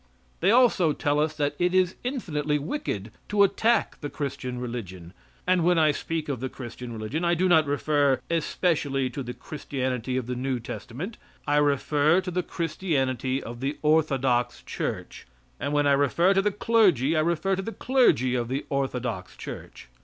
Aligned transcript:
They 0.39 0.49
also 0.49 0.93
tell 0.93 1.19
us 1.19 1.35
that 1.35 1.53
it 1.59 1.75
is 1.75 1.93
infinitely 2.03 2.57
wicked 2.57 3.11
to 3.29 3.43
attack 3.43 4.01
the 4.01 4.09
Christian 4.09 4.57
religion, 4.57 5.13
and 5.45 5.63
when 5.63 5.77
I 5.77 5.91
speak 5.91 6.27
of 6.27 6.39
the 6.39 6.49
Christian 6.49 6.91
religion 6.91 7.23
I 7.23 7.35
do 7.35 7.47
not 7.47 7.67
refer 7.67 8.19
especially 8.27 9.11
to 9.11 9.21
the 9.21 9.35
Christianity 9.35 10.17
of 10.17 10.25
the 10.25 10.33
new 10.33 10.59
testament; 10.59 11.17
I 11.45 11.57
refer 11.57 12.19
to 12.21 12.31
the 12.31 12.41
Christianity 12.41 13.43
of 13.43 13.59
the 13.59 13.77
orthodox 13.83 14.63
church, 14.63 15.27
and 15.59 15.71
when 15.71 15.85
I 15.85 15.91
refer 15.91 16.33
to 16.33 16.41
the 16.41 16.49
clergy 16.49 17.15
I 17.15 17.19
refer 17.19 17.55
to 17.55 17.61
the 17.61 17.71
clergy 17.71 18.33
of 18.33 18.47
the 18.47 18.65
orthodox 18.71 19.37
church. 19.37 19.87